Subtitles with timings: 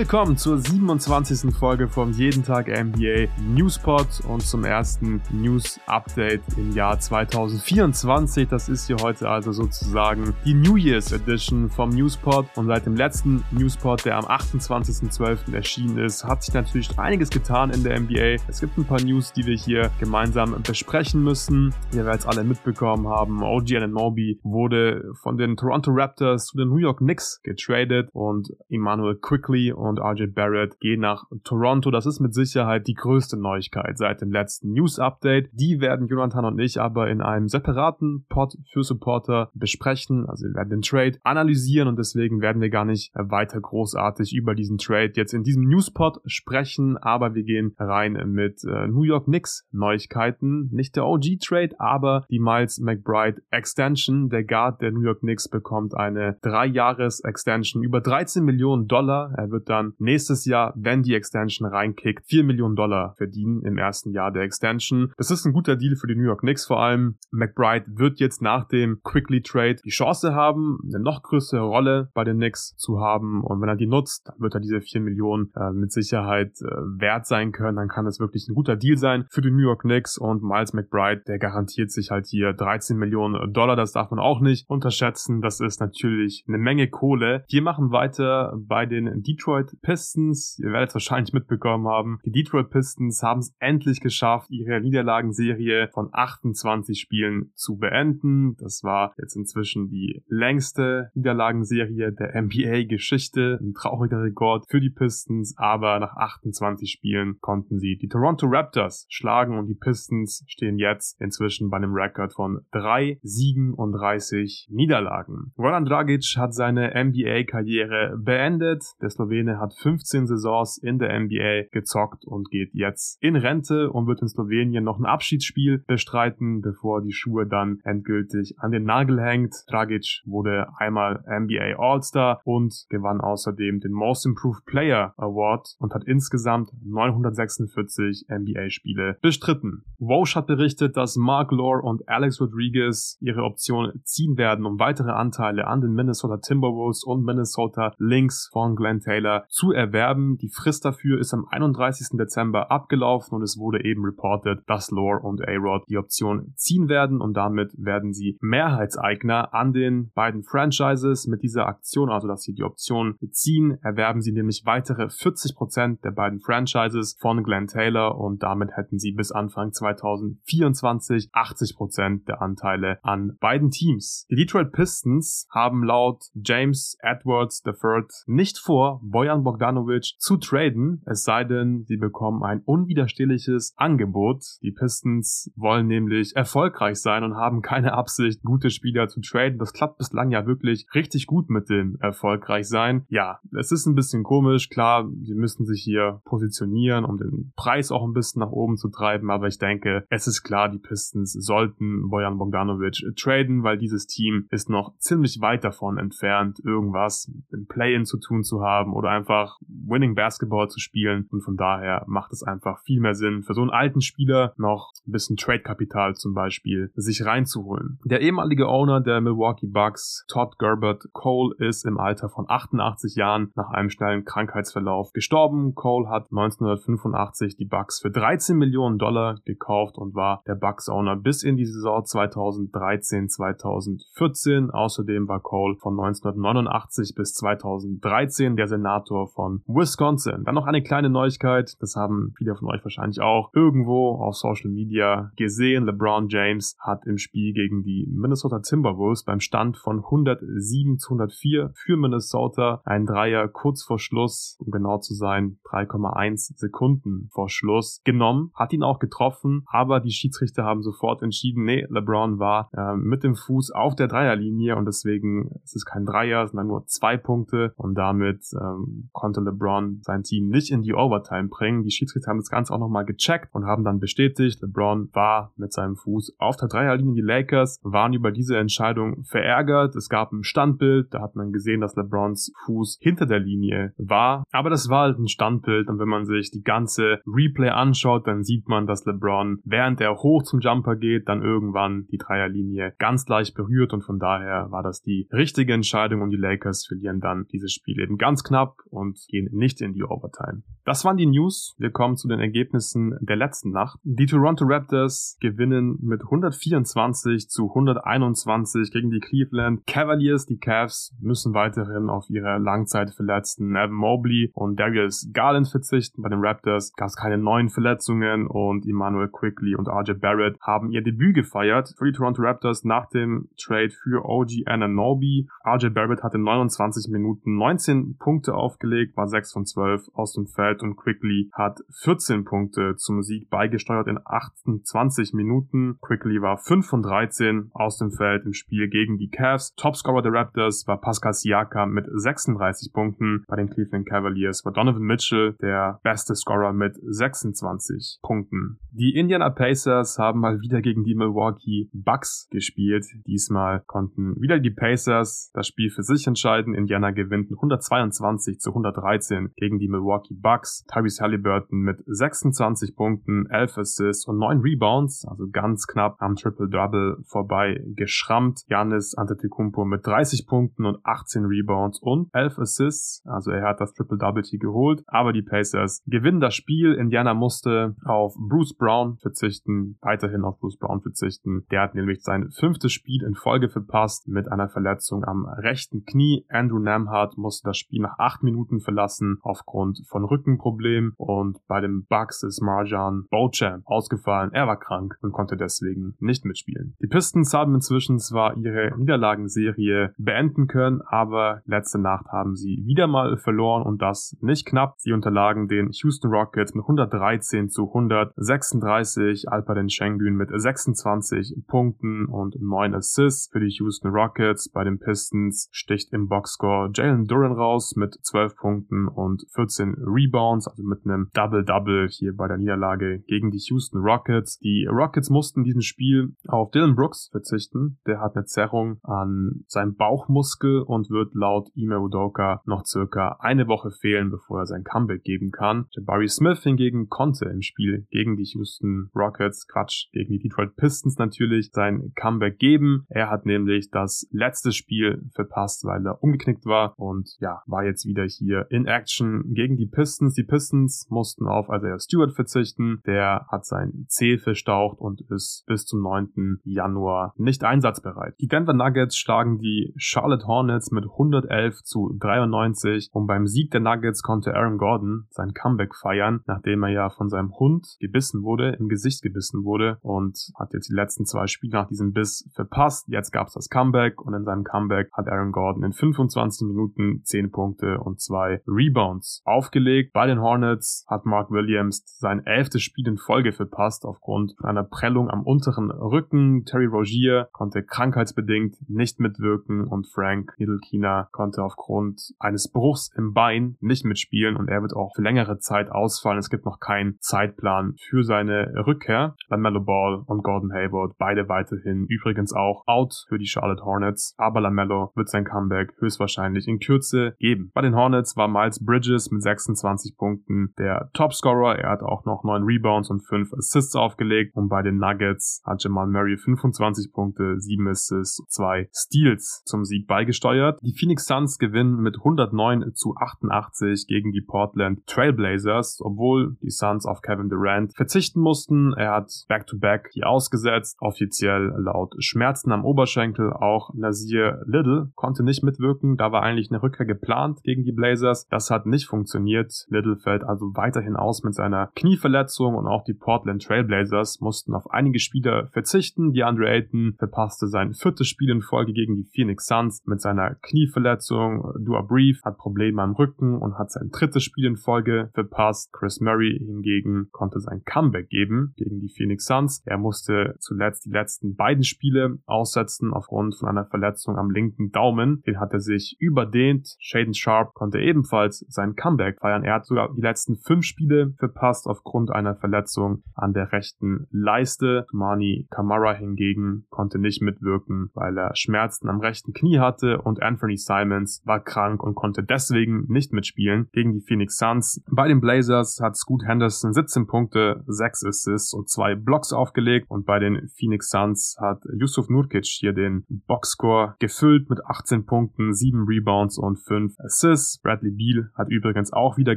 [0.00, 1.54] Willkommen zur 27.
[1.54, 8.48] Folge vom Jeden Tag NBA Newspot und zum ersten News Update im Jahr 2024.
[8.48, 12.96] Das ist hier heute also sozusagen die New Year's Edition vom Newspot und seit dem
[12.96, 15.52] letzten Newspot, der am 28.12.
[15.54, 18.42] erschienen ist, hat sich natürlich einiges getan in der NBA.
[18.48, 21.74] Es gibt ein paar News, die wir hier gemeinsam besprechen müssen.
[21.92, 23.42] Ihr werdet es alle mitbekommen haben.
[23.42, 29.16] OG Ananobi wurde von den Toronto Raptors zu den New York Knicks getradet und Emmanuel
[29.16, 31.90] Quickly und RJ Barrett gehen nach Toronto.
[31.90, 35.50] Das ist mit Sicherheit die größte Neuigkeit seit dem letzten News-Update.
[35.52, 40.26] Die werden Jonathan und ich aber in einem separaten Pod für Supporter besprechen.
[40.28, 44.54] Also wir werden den Trade analysieren und deswegen werden wir gar nicht weiter großartig über
[44.54, 49.24] diesen Trade jetzt in diesem News-Pod sprechen, aber wir gehen rein mit äh, New York
[49.24, 50.68] Knicks Neuigkeiten.
[50.72, 54.28] Nicht der OG-Trade, aber die Miles McBride Extension.
[54.28, 59.32] Der Guard der New York Knicks bekommt eine drei Jahres Extension über 13 Millionen Dollar.
[59.36, 64.12] Er wird dann nächstes Jahr, wenn die Extension reinkickt, 4 Millionen Dollar verdienen im ersten
[64.12, 65.12] Jahr der Extension.
[65.16, 67.16] Das ist ein guter Deal für die New York Knicks vor allem.
[67.30, 72.24] McBride wird jetzt nach dem Quickly Trade die Chance haben, eine noch größere Rolle bei
[72.24, 75.50] den Knicks zu haben und wenn er die nutzt, dann wird er diese 4 Millionen
[75.56, 77.76] äh, mit Sicherheit äh, wert sein können.
[77.76, 80.72] Dann kann es wirklich ein guter Deal sein für die New York Knicks und Miles
[80.72, 83.76] McBride, der garantiert sich halt hier 13 Millionen Dollar.
[83.76, 85.40] Das darf man auch nicht unterschätzen.
[85.40, 87.44] Das ist natürlich eine Menge Kohle.
[87.48, 90.58] Wir machen weiter bei den Detroit Detroit Pistons.
[90.58, 92.18] Ihr werdet es wahrscheinlich mitbekommen haben.
[92.24, 98.56] Die Detroit Pistons haben es endlich geschafft, ihre Niederlagenserie von 28 Spielen zu beenden.
[98.58, 103.58] Das war jetzt inzwischen die längste Niederlagenserie der NBA-Geschichte.
[103.60, 109.06] Ein trauriger Rekord für die Pistons, aber nach 28 Spielen konnten sie die Toronto Raptors
[109.10, 114.68] schlagen und die Pistons stehen jetzt inzwischen bei einem Rekord von 3 Siegen und 30
[114.70, 115.52] Niederlagen.
[115.58, 118.84] Roland Dragic hat seine NBA-Karriere beendet.
[119.00, 123.90] Der Slowene Slowene hat 15 Saisons in der NBA gezockt und geht jetzt in Rente
[123.90, 128.84] und wird in Slowenien noch ein Abschiedsspiel bestreiten, bevor die Schuhe dann endgültig an den
[128.84, 129.54] Nagel hängt.
[129.68, 136.04] Dragic wurde einmal NBA All-Star und gewann außerdem den Most Improved Player Award und hat
[136.04, 139.84] insgesamt 946 NBA-Spiele bestritten.
[139.98, 145.10] Walsh hat berichtet, dass Mark Lore und Alex Rodriguez ihre Option ziehen werden, um weitere
[145.10, 150.36] Anteile an den Minnesota Timberwolves und Minnesota Lynx von Glenn Taylor zu erwerben.
[150.38, 152.18] Die Frist dafür ist am 31.
[152.18, 157.20] Dezember abgelaufen und es wurde eben reported, dass Lore und A-Rod die Option ziehen werden
[157.20, 162.54] und damit werden sie Mehrheitseigner an den beiden Franchises mit dieser Aktion, also dass sie
[162.54, 168.42] die Option ziehen, erwerben sie nämlich weitere 40% der beiden Franchises von Glenn Taylor und
[168.42, 174.26] damit hätten sie bis Anfang 2024 80% der Anteile an beiden Teams.
[174.30, 179.00] Die Detroit Pistons haben laut James Edwards III nicht vor,
[179.30, 184.42] Bojan Bogdanovic zu traden, es sei denn, sie bekommen ein unwiderstehliches Angebot.
[184.62, 189.58] Die Pistons wollen nämlich erfolgreich sein und haben keine Absicht, gute Spieler zu traden.
[189.58, 193.04] Das klappt bislang ja wirklich richtig gut mit dem erfolgreich sein.
[193.08, 194.68] Ja, es ist ein bisschen komisch.
[194.68, 198.88] Klar, sie müssen sich hier positionieren, um den Preis auch ein bisschen nach oben zu
[198.88, 204.06] treiben, aber ich denke, es ist klar, die Pistons sollten Bojan Bogdanovic traden, weil dieses
[204.06, 209.19] Team ist noch ziemlich weit davon entfernt, irgendwas dem Play-In zu tun zu haben oder
[209.20, 211.26] einfach Winning Basketball zu spielen.
[211.30, 214.92] Und von daher macht es einfach viel mehr Sinn, für so einen alten Spieler noch
[215.06, 217.98] ein bisschen Trade-Kapital zum Beispiel sich reinzuholen.
[218.04, 223.50] Der ehemalige Owner der Milwaukee Bucks, Todd Gerbert Cole, ist im Alter von 88 Jahren
[223.54, 225.74] nach einem schnellen Krankheitsverlauf gestorben.
[225.74, 231.42] Cole hat 1985 die Bucks für 13 Millionen Dollar gekauft und war der Bucks-Owner bis
[231.42, 234.70] in die Saison 2013-2014.
[234.70, 240.44] Außerdem war Cole von 1989 bis 2013 der Senator Senator von Wisconsin.
[240.44, 244.70] Dann noch eine kleine Neuigkeit, das haben viele von euch wahrscheinlich auch irgendwo auf Social
[244.70, 245.84] Media gesehen.
[245.84, 251.72] LeBron James hat im Spiel gegen die Minnesota Timberwolves beim Stand von 107 zu 104
[251.74, 258.00] für Minnesota einen Dreier kurz vor Schluss, um genau zu sein, 3,1 Sekunden vor Schluss
[258.04, 262.96] genommen, hat ihn auch getroffen, aber die Schiedsrichter haben sofort entschieden, nee, LeBron war äh,
[262.96, 267.16] mit dem Fuß auf der Dreierlinie und deswegen ist es kein Dreier, sondern nur zwei
[267.16, 271.82] Punkte und damit ähm, konnte LeBron sein Team nicht in die Overtime bringen.
[271.82, 275.72] Die Schiedsrichter haben das Ganze auch nochmal gecheckt und haben dann bestätigt, LeBron war mit
[275.72, 277.14] seinem Fuß auf der Dreierlinie.
[277.14, 279.96] Die Lakers waren über diese Entscheidung verärgert.
[279.96, 284.44] Es gab ein Standbild, da hat man gesehen, dass LeBrons Fuß hinter der Linie war.
[284.50, 288.42] Aber das war halt ein Standbild und wenn man sich die ganze Replay anschaut, dann
[288.42, 293.26] sieht man, dass LeBron, während er hoch zum Jumper geht, dann irgendwann die Dreierlinie ganz
[293.28, 297.46] leicht berührt und von daher war das die richtige Entscheidung und die Lakers verlieren dann
[297.52, 300.62] dieses Spiel eben ganz knapp und gehen nicht in die Overtime.
[300.84, 301.74] Das waren die News.
[301.78, 303.98] Wir kommen zu den Ergebnissen der letzten Nacht.
[304.02, 310.46] Die Toronto Raptors gewinnen mit 124 zu 121 gegen die Cleveland Cavaliers.
[310.46, 316.22] Die Cavs müssen weiterhin auf ihre Langzeitverletzten Evan Mobley und Darius Garland verzichten.
[316.22, 320.90] Bei den Raptors gab es keine neuen Verletzungen und Emmanuel Quickly und RJ Barrett haben
[320.90, 325.48] ihr Debüt gefeiert für die Toronto Raptors nach dem Trade für OG Ananobi.
[325.64, 330.82] RJ Barrett hatte 29 Minuten 19 Punkte aufgelegt, war 6 von 12 aus dem Feld
[330.82, 335.98] und Quickly hat 14 Punkte zum Sieg beigesteuert in 28 Minuten.
[336.00, 339.74] Quickly war 5 von 13 aus dem Feld im Spiel gegen die Cavs.
[339.76, 343.44] Topscorer der Raptors war Pascal Siakam mit 36 Punkten.
[343.46, 348.78] Bei den Cleveland Cavaliers war Donovan Mitchell der beste Scorer mit 26 Punkten.
[348.92, 353.04] Die Indiana Pacers haben mal wieder gegen die Milwaukee Bucks gespielt.
[353.26, 356.74] Diesmal konnten wieder die Pacers das Spiel für sich entscheiden.
[356.74, 360.84] Indiana gewinnt 122 zu 113 gegen die Milwaukee Bucks.
[360.92, 367.18] Tyrese Halliburton mit 26 Punkten, 11 Assists und 9 Rebounds, also ganz knapp am Triple-Double
[367.26, 368.60] vorbei geschrammt.
[368.68, 373.92] Giannis Antetokounmpo mit 30 Punkten und 18 Rebounds und 11 Assists, also er hat das
[373.94, 376.94] Triple-Double hier geholt, aber die Pacers gewinnen das Spiel.
[376.94, 381.66] Indiana musste auf Bruce Brown verzichten, weiterhin auf Bruce Brown verzichten.
[381.70, 386.44] Der hat nämlich sein fünftes Spiel in Folge verpasst mit einer Verletzung am rechten Knie.
[386.48, 392.04] Andrew Namhart musste das Spiel nach acht Minuten verlassen aufgrund von Rückenproblemen und bei den
[392.04, 394.52] Bucks ist Marjan Beauchamp ausgefallen.
[394.52, 396.94] Er war krank und konnte deswegen nicht mitspielen.
[397.00, 403.06] Die Pistons haben inzwischen zwar ihre Niederlagenserie beenden können, aber letzte Nacht haben sie wieder
[403.06, 404.94] mal verloren und das nicht knapp.
[404.98, 412.60] Sie unterlagen den Houston Rockets mit 113 zu 136, Alperen Schengen mit 26 Punkten und
[412.60, 414.68] 9 Assists für die Houston Rockets.
[414.68, 420.66] Bei den Pistons sticht im Boxscore Jalen Duran raus mit 12 Punkten und 14 Rebounds,
[420.66, 424.58] also mit einem Double-Double hier bei der Niederlage gegen die Houston Rockets.
[424.58, 427.98] Die Rockets mussten in diesem Spiel auf Dylan Brooks verzichten.
[428.06, 433.68] Der hat eine Zerrung an seinem Bauchmuskel und wird laut Ime Udoka noch circa eine
[433.68, 435.86] Woche fehlen, bevor er sein Comeback geben kann.
[435.90, 441.18] Jabari Smith hingegen konnte im Spiel gegen die Houston Rockets, Quatsch, gegen die Detroit Pistons
[441.18, 443.04] natürlich sein Comeback geben.
[443.08, 448.06] Er hat nämlich das letzte Spiel verpasst, weil er umgeknickt war und ja, war jetzt
[448.06, 450.34] wieder hier in Action gegen die Pistons.
[450.34, 453.00] Die Pistons mussten auf Isaiah Stewart verzichten.
[453.06, 456.60] Der hat sein Zeh verstaucht und ist bis zum 9.
[456.64, 458.34] Januar nicht einsatzbereit.
[458.40, 463.80] Die Denver Nuggets schlagen die Charlotte Hornets mit 111 zu 93 und beim Sieg der
[463.80, 468.76] Nuggets konnte Aaron Gordon sein Comeback feiern, nachdem er ja von seinem Hund gebissen wurde,
[468.78, 473.08] im Gesicht gebissen wurde und hat jetzt die letzten zwei Spiele nach diesem Biss verpasst.
[473.08, 477.22] Jetzt gab es das Comeback und in seinem Comeback hat Aaron Gordon in 25 Minuten
[477.24, 480.12] 10 Punkte und zwei Rebounds aufgelegt.
[480.12, 485.30] Bei den Hornets hat Mark Williams sein elftes Spiel in Folge verpasst aufgrund einer Prellung
[485.30, 486.64] am unteren Rücken.
[486.64, 493.76] Terry Rogier konnte krankheitsbedingt nicht mitwirken und Frank Nidelkina konnte aufgrund eines Bruchs im Bein
[493.80, 496.38] nicht mitspielen und er wird auch für längere Zeit ausfallen.
[496.38, 499.34] Es gibt noch keinen Zeitplan für seine Rückkehr.
[499.48, 504.60] LaMelo Ball und Gordon Hayward beide weiterhin übrigens auch out für die Charlotte Hornets, aber
[504.60, 507.70] LaMelo wird sein Comeback höchstwahrscheinlich in Kürze geben.
[507.74, 511.78] Bei den Hornets war Miles Bridges mit 26 Punkten der Topscorer.
[511.78, 515.82] Er hat auch noch 9 Rebounds und 5 Assists aufgelegt und bei den Nuggets hat
[515.82, 520.80] Jamal Murray 25 Punkte, 7 Assists, 2 Steals zum Sieg beigesteuert.
[520.82, 527.06] Die Phoenix Suns gewinnen mit 109 zu 88 gegen die Portland Trailblazers, obwohl die Suns
[527.06, 528.92] auf Kevin Durant verzichten mussten.
[528.94, 533.52] Er hat Back-to-Back -back hier ausgesetzt, offiziell laut Schmerzen am Oberschenkel.
[533.52, 536.16] Auch Nasir Little konnte nicht mitwirken.
[536.16, 538.46] Da war eigentlich eine Rückkehr geplant gegen die Blazers.
[538.48, 539.86] Das hat nicht funktioniert.
[539.88, 544.90] Little fällt also weiterhin aus mit seiner Knieverletzung und auch die Portland Trailblazers mussten auf
[544.90, 546.32] einige Spieler verzichten.
[546.32, 550.54] Die Andre Ayton verpasste sein viertes Spiel in Folge gegen die Phoenix Suns mit seiner
[550.62, 551.72] Knieverletzung.
[551.78, 555.92] Dua Brief hat Probleme am Rücken und hat sein drittes Spiel in Folge verpasst.
[555.92, 559.82] Chris Murray hingegen konnte sein Comeback geben gegen die Phoenix Suns.
[559.84, 565.42] Er musste zuletzt die letzten beiden Spiele aussetzen aufgrund von einer Verletzung am linken Daumen.
[565.46, 566.96] Den hat er sich überdehnt.
[566.98, 569.64] Shaden Sharp konnte ebenfalls sein Comeback feiern.
[569.64, 575.06] Er hat sogar die letzten fünf Spiele verpasst aufgrund einer Verletzung an der rechten Leiste.
[575.12, 580.76] Mani Kamara hingegen konnte nicht mitwirken, weil er Schmerzen am rechten Knie hatte und Anthony
[580.76, 585.02] Simons war krank und konnte deswegen nicht mitspielen gegen die Phoenix Suns.
[585.10, 590.26] Bei den Blazers hat Scoot Henderson 17 Punkte, 6 Assists und 2 Blocks aufgelegt und
[590.26, 596.04] bei den Phoenix Suns hat Yusuf Nurkic hier den Boxscore gefüllt mit 18 Punkten, 7
[596.06, 597.79] Rebounds und 5 Assists.
[597.82, 599.56] Bradley Beal hat übrigens auch wieder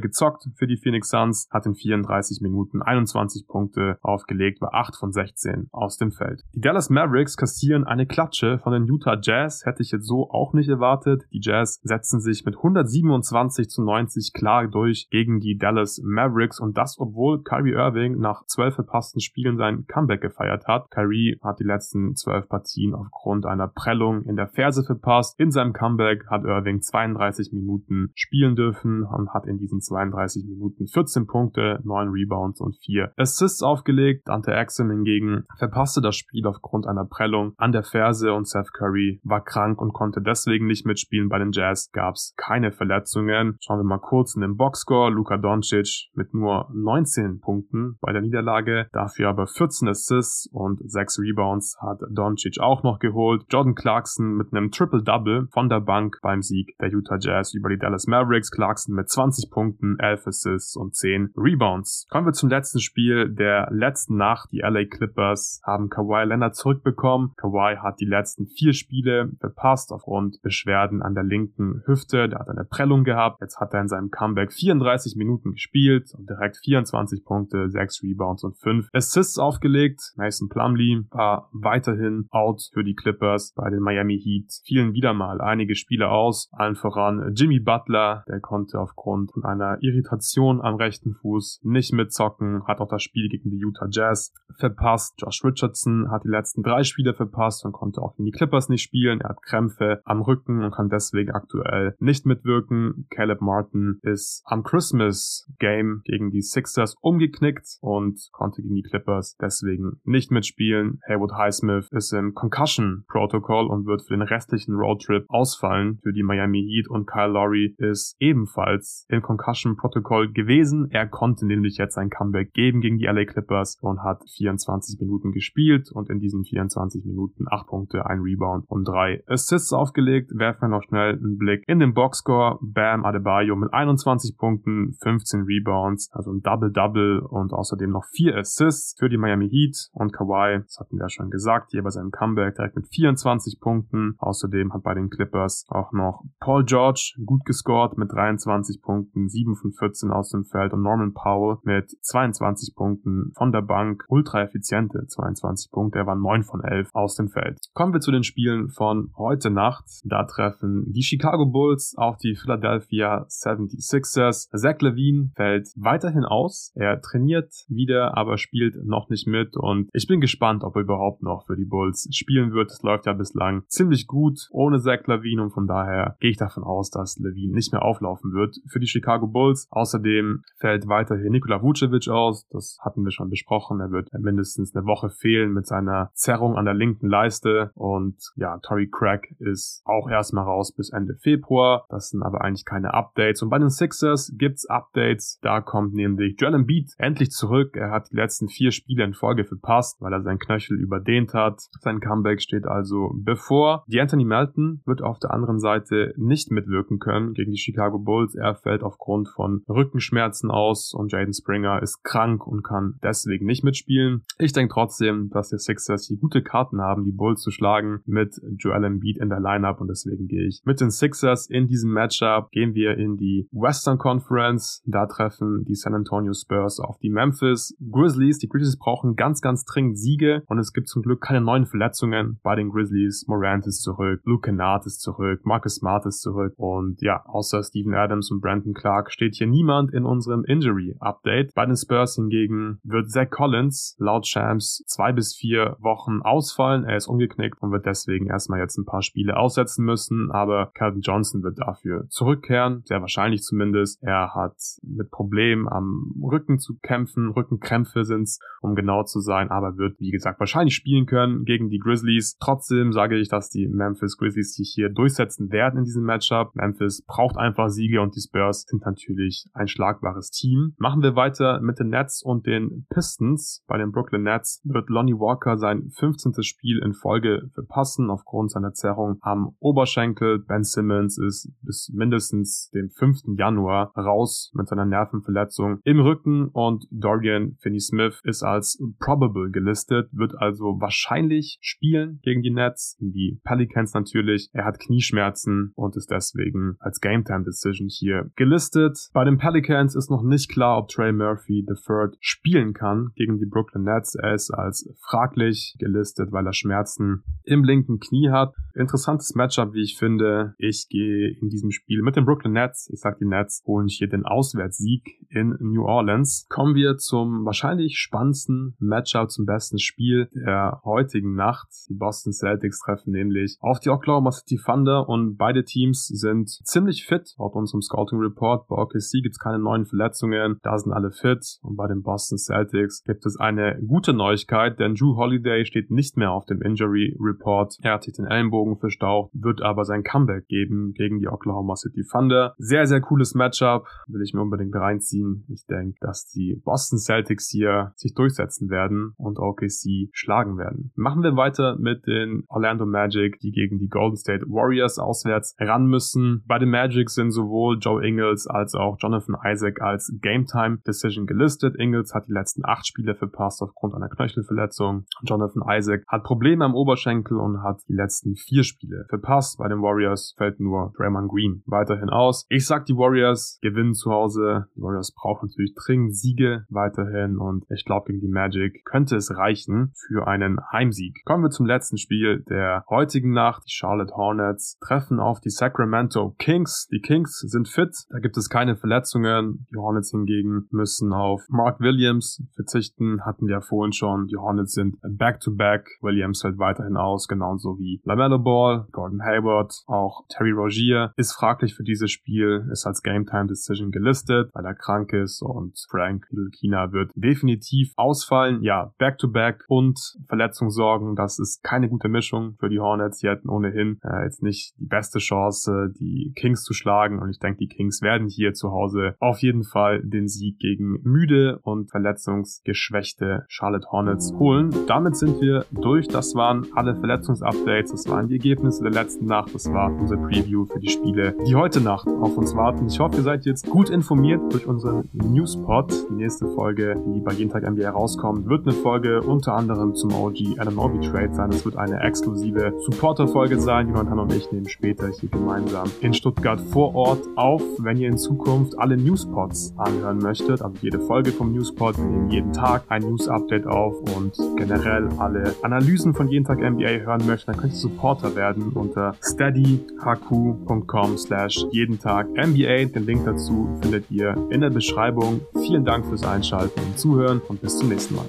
[0.00, 5.12] gezockt für die Phoenix Suns, hat in 34 Minuten 21 Punkte aufgelegt, war 8 von
[5.12, 6.42] 16 aus dem Feld.
[6.52, 10.52] Die Dallas Mavericks kassieren eine Klatsche von den Utah Jazz, hätte ich jetzt so auch
[10.54, 11.24] nicht erwartet.
[11.32, 16.76] Die Jazz setzen sich mit 127 zu 90 klar durch gegen die Dallas Mavericks und
[16.78, 20.90] das, obwohl Kyrie Irving nach zwölf verpassten Spielen sein Comeback gefeiert hat.
[20.90, 25.38] Kyrie hat die letzten zwölf Partien aufgrund einer Prellung in der Ferse verpasst.
[25.38, 30.86] In seinem Comeback hat Irving 32 Minuten spielen dürfen und hat in diesen 32 Minuten
[30.86, 34.26] 14 Punkte, 9 Rebounds und 4 Assists aufgelegt.
[34.26, 39.20] Dante Axel hingegen verpasste das Spiel aufgrund einer Prellung an der Ferse und Seth Curry
[39.24, 41.28] war krank und konnte deswegen nicht mitspielen.
[41.28, 43.56] Bei den Jazz gab es keine Verletzungen.
[43.60, 45.10] Schauen wir mal kurz in den Boxscore.
[45.10, 51.18] Luka Doncic mit nur 19 Punkten bei der Niederlage, dafür aber 14 Assists und 6
[51.20, 53.44] Rebounds hat Doncic auch noch geholt.
[53.50, 57.78] Jordan Clarkson mit einem Triple-Double von der Bank beim Sieg der Utah Jazz über die
[57.78, 58.50] Dallas Mavericks.
[58.50, 62.06] Clarkson mit 20 Punkten, 11 Assists und 10 Rebounds.
[62.10, 64.50] Kommen wir zum letzten Spiel der letzten Nacht.
[64.52, 67.32] Die LA Clippers haben Kawhi Leonard zurückbekommen.
[67.36, 72.28] Kawhi hat die letzten vier Spiele verpasst aufgrund Beschwerden an der linken Hüfte.
[72.28, 73.40] Der hat eine Prellung gehabt.
[73.40, 78.44] Jetzt hat er in seinem Comeback 34 Minuten gespielt und direkt 24 Punkte, 6 Rebounds
[78.44, 80.12] und 5 Assists aufgelegt.
[80.16, 84.60] Mason Plumlee war weiterhin out für die Clippers bei den Miami Heat.
[84.64, 90.60] Fielen wieder mal einige Spiele aus, allen voran Jimmy Butler, der konnte aufgrund einer Irritation
[90.60, 95.14] am rechten Fuß nicht mitzocken, hat auch das Spiel gegen die Utah Jazz verpasst.
[95.18, 98.82] Josh Richardson hat die letzten drei Spiele verpasst und konnte auch gegen die Clippers nicht
[98.82, 99.20] spielen.
[99.20, 103.06] Er hat Krämpfe am Rücken und kann deswegen aktuell nicht mitwirken.
[103.10, 109.36] Caleb Martin ist am Christmas Game gegen die Sixers umgeknickt und konnte gegen die Clippers
[109.40, 111.00] deswegen nicht mitspielen.
[111.06, 116.22] Haywood Highsmith ist im Concussion Protocol und wird für den restlichen Roadtrip ausfallen für die
[116.22, 120.88] Miami Heat und Kyle Lowry ist ebenfalls im Concussion Protocol gewesen.
[120.90, 125.32] Er konnte nämlich jetzt ein Comeback geben gegen die LA Clippers und hat 24 Minuten
[125.32, 130.30] gespielt und in diesen 24 Minuten 8 Punkte, ein Rebound und 3 Assists aufgelegt.
[130.34, 132.58] Werfen wir noch schnell einen Blick in den Boxscore.
[132.62, 138.94] Bam Adebayo mit 21 Punkten, 15 Rebounds, also ein Double-Double und außerdem noch 4 Assists
[138.98, 142.10] für die Miami Heat und Kawhi, das hatten wir ja schon gesagt, hier bei seinem
[142.10, 144.14] Comeback direkt mit 24 Punkten.
[144.18, 147.63] Außerdem hat bei den Clippers auch noch Paul George gut gescored
[147.96, 153.32] mit 23 Punkten, 7 von 14 aus dem Feld und Norman Powell mit 22 Punkten
[153.34, 157.58] von der Bank, ultra effiziente 22 Punkte, er war 9 von 11 aus dem Feld.
[157.72, 159.84] Kommen wir zu den Spielen von heute Nacht.
[160.04, 164.50] Da treffen die Chicago Bulls auf die Philadelphia 76ers.
[164.54, 166.72] Zach Levine fällt weiterhin aus.
[166.74, 171.22] Er trainiert wieder, aber spielt noch nicht mit und ich bin gespannt, ob er überhaupt
[171.22, 172.70] noch für die Bulls spielen wird.
[172.70, 176.62] Es läuft ja bislang ziemlich gut ohne Zach Levine und von daher gehe ich davon
[176.62, 179.66] aus, dass Levine nicht mehr auflaufen wird für die Chicago Bulls.
[179.70, 182.46] Außerdem fällt weiterhin Nikola Vucevic aus.
[182.50, 183.80] Das hatten wir schon besprochen.
[183.80, 188.58] Er wird mindestens eine Woche fehlen mit seiner Zerrung an der linken Leiste und ja,
[188.58, 191.86] Tory Craig ist auch erstmal raus bis Ende Februar.
[191.88, 193.42] Das sind aber eigentlich keine Updates.
[193.42, 195.38] Und bei den Sixers gibt's Updates.
[195.42, 197.76] Da kommt nämlich Joel Embiid endlich zurück.
[197.76, 201.60] Er hat die letzten vier Spiele in Folge verpasst, weil er seinen Knöchel überdehnt hat.
[201.80, 203.84] Sein Comeback steht also bevor.
[203.86, 208.34] Die Anthony Melton wird auf der anderen Seite nicht mitwirken können gegen die Chicago Bulls.
[208.34, 213.64] Er fällt aufgrund von Rückenschmerzen aus und Jaden Springer ist krank und kann deswegen nicht
[213.64, 214.22] mitspielen.
[214.38, 218.40] Ich denke trotzdem, dass die Sixers hier gute Karten haben, die Bulls zu schlagen mit
[218.58, 222.50] Joel Embiid in der Lineup und deswegen gehe ich mit den Sixers in diesem Matchup.
[222.50, 224.82] Gehen wir in die Western Conference.
[224.86, 228.38] Da treffen die San Antonio Spurs auf die Memphis Grizzlies.
[228.38, 232.40] Die Grizzlies brauchen ganz, ganz dringend Siege und es gibt zum Glück keine neuen Verletzungen
[232.42, 233.26] bei den Grizzlies.
[233.28, 237.94] Morant ist zurück, Luke Kennard ist zurück, Marcus Smart ist zurück und ja, außer Steven
[237.94, 241.52] Adams und Brandon Clark steht hier niemand in unserem Injury Update.
[241.54, 246.84] Bei den Spurs hingegen wird Zach Collins laut Shams zwei bis vier Wochen ausfallen.
[246.84, 251.00] Er ist umgeknickt und wird deswegen erstmal jetzt ein paar Spiele aussetzen müssen, aber Calvin
[251.00, 254.02] Johnson wird dafür zurückkehren, sehr wahrscheinlich zumindest.
[254.02, 259.76] Er hat mit Problemen am Rücken zu kämpfen, Rückenkrämpfe sind's, um genau zu sein, aber
[259.76, 262.36] wird, wie gesagt, wahrscheinlich spielen können gegen die Grizzlies.
[262.38, 266.54] Trotzdem sage ich, dass die Memphis Grizzlies sich hier durchsetzen werden in diesem Matchup.
[266.54, 270.74] Memphis braucht einfach Siege und die Spurs sind natürlich ein schlagbares Team.
[270.78, 273.64] Machen wir weiter mit den Nets und den Pistons.
[273.66, 276.42] Bei den Brooklyn Nets wird Lonnie Walker sein 15.
[276.42, 280.40] Spiel in Folge verpassen aufgrund seiner Zerrung am Oberschenkel.
[280.40, 283.36] Ben Simmons ist bis mindestens dem 5.
[283.38, 290.34] Januar raus mit seiner Nervenverletzung im Rücken und Dorian Finney-Smith ist als probable gelistet, wird
[290.36, 294.48] also wahrscheinlich spielen gegen die Nets, die Pelicans natürlich.
[294.52, 299.10] Er hat Knieschmerzen und ist deswegen als Game Time Decision hier gelistet.
[299.12, 303.46] Bei den Pelicans ist noch nicht klar, ob Trey Murphy III spielen kann gegen die
[303.46, 304.14] Brooklyn Nets.
[304.16, 308.54] Er ist als fraglich gelistet, weil er Schmerzen im linken Knie hat.
[308.74, 310.54] Interessantes Matchup, wie ich finde.
[310.58, 312.90] Ich gehe in diesem Spiel mit den Brooklyn Nets.
[312.92, 316.46] Ich sag die Nets holen hier den Auswärtssieg in New Orleans.
[316.48, 321.68] Kommen wir zum wahrscheinlich spannendsten Matchup, zum besten Spiel der heutigen Nacht.
[321.88, 326.93] Die Boston Celtics treffen nämlich auf die Oklahoma City Thunder und beide Teams sind ziemlich
[327.02, 327.34] fit.
[327.38, 330.58] Laut unserem Scouting Report bei OKC gibt es keine neuen Verletzungen.
[330.62, 334.94] Da sind alle fit und bei den Boston Celtics gibt es eine gute Neuigkeit, denn
[334.94, 337.76] Drew Holiday steht nicht mehr auf dem Injury Report.
[337.82, 342.04] Er hat sich den Ellenbogen verstaucht, wird aber sein Comeback geben gegen die Oklahoma City
[342.10, 342.54] Thunder.
[342.58, 343.86] Sehr, sehr cooles Matchup.
[344.06, 345.44] Will ich mir unbedingt reinziehen.
[345.48, 350.92] Ich denke, dass die Boston Celtics hier sich durchsetzen werden und OKC schlagen werden.
[350.94, 355.86] Machen wir weiter mit den Orlando Magic, die gegen die Golden State Warriors auswärts ran
[355.86, 356.42] müssen.
[356.46, 361.26] Bei den Magic sind sowohl Joe Ingles als auch Jonathan Isaac als Game Time Decision
[361.26, 361.76] gelistet.
[361.78, 365.06] Ingles hat die letzten acht Spiele verpasst aufgrund einer Knöchelverletzung.
[365.22, 369.58] Jonathan Isaac hat Probleme am Oberschenkel und hat die letzten vier Spiele verpasst.
[369.58, 372.46] Bei den Warriors fällt nur Draymond Green weiterhin aus.
[372.48, 374.66] Ich sag, die Warriors gewinnen zu Hause.
[374.76, 379.36] Die Warriors brauchen natürlich dringend Siege weiterhin und ich glaube, gegen die Magic könnte es
[379.36, 381.22] reichen für einen Heimsieg.
[381.24, 383.64] Kommen wir zum letzten Spiel der heutigen Nacht.
[383.66, 386.73] Die Charlotte Hornets treffen auf die Sacramento Kings.
[386.90, 387.94] Die Kings sind fit.
[388.10, 389.66] Da gibt es keine Verletzungen.
[389.70, 393.24] Die Hornets hingegen müssen auf Mark Williams verzichten.
[393.24, 394.26] Hatten wir ja vorhin schon.
[394.26, 395.86] Die Hornets sind back-to-back.
[395.86, 396.02] -back.
[396.02, 401.74] Williams fällt weiterhin aus, genauso wie LaMelo Ball, Gordon Hayward, auch Terry Rogier ist fraglich
[401.74, 406.26] für dieses Spiel, ist als Game Time Decision gelistet, weil er krank ist und Frank
[406.58, 408.62] Kina wird definitiv ausfallen.
[408.62, 413.18] Ja, back-to-back -back und Verletzungssorgen, das ist keine gute Mischung für die Hornets.
[413.18, 417.38] Sie hätten ohnehin äh, jetzt nicht die beste Chance, die Kings zu schlagen und ich
[417.38, 421.90] denke, die Kings werden hier zu Hause auf jeden Fall den Sieg gegen müde und
[421.90, 424.70] verletzungsgeschwächte Charlotte Hornets holen.
[424.86, 426.08] Damit sind wir durch.
[426.08, 430.66] Das waren alle Verletzungsupdates, das waren die Ergebnisse der letzten Nacht, das war unser Preview
[430.66, 432.86] für die Spiele, die heute Nacht auf uns warten.
[432.86, 436.08] Ich hoffe, ihr seid jetzt gut informiert durch unseren Newspot.
[436.10, 440.12] Die nächste Folge, die bei jeden Tag NBA rauskommt, wird eine Folge unter anderem zum
[440.12, 441.50] OG Ananobi Trade sein.
[441.50, 443.88] Es wird eine exklusive Supporter-Folge sein.
[443.88, 447.62] Jonathan und ich nehmen später hier gemeinsam in Stuttgart vor Ort auf.
[447.78, 452.30] Wenn ihr in Zukunft alle Newspots anhören möchtet, also jede Folge vom Newspot, wir nehmen
[452.30, 457.48] jeden Tag ein News-Update auf und generell alle Analysen von jeden Tag NBA hören möchtet,
[457.48, 462.86] dann könnt ihr Supporter werden unter steadyhq.com slash jeden Tag NBA.
[462.86, 465.40] Den Link dazu findet ihr in der Beschreibung.
[465.54, 468.26] Vielen Dank fürs Einschalten und Zuhören und bis zum nächsten Mal.